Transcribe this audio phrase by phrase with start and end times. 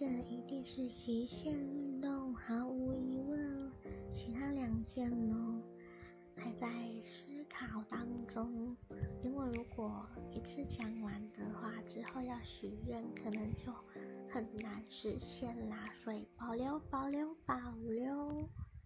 [0.00, 3.70] 个一定是极限运动，毫无疑问。
[4.14, 5.62] 其他两件呢，
[6.34, 6.66] 还在
[7.02, 8.74] 思考当中。
[9.22, 13.70] 因为如果一次讲完的话，之后要许愿可能就
[14.30, 18.48] 很难实现啦，所以保留、保留、保留。